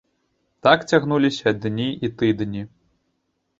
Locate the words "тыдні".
2.21-2.67